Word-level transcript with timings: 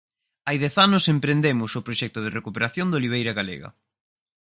Hai 0.47 0.57
dez 0.63 0.75
anos 0.85 1.03
emprendemos 1.15 1.71
o 1.79 1.85
proxecto 1.87 2.19
de 2.21 2.33
recuperación 2.39 2.87
da 2.89 2.99
oliveira 3.01 3.37
galega. 3.39 3.69